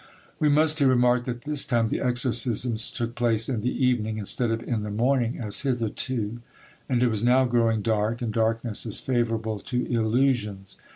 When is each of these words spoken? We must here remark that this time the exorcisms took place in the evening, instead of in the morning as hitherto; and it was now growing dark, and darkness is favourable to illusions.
We 0.39 0.49
must 0.49 0.79
here 0.79 0.87
remark 0.87 1.25
that 1.25 1.43
this 1.43 1.63
time 1.63 1.89
the 1.89 1.99
exorcisms 2.01 2.89
took 2.89 3.13
place 3.13 3.47
in 3.47 3.61
the 3.61 3.69
evening, 3.85 4.17
instead 4.17 4.49
of 4.49 4.63
in 4.63 4.81
the 4.81 4.89
morning 4.89 5.37
as 5.37 5.61
hitherto; 5.61 6.39
and 6.89 7.03
it 7.03 7.07
was 7.07 7.23
now 7.23 7.45
growing 7.45 7.83
dark, 7.83 8.19
and 8.19 8.33
darkness 8.33 8.83
is 8.87 8.99
favourable 8.99 9.59
to 9.59 9.85
illusions. 9.85 10.77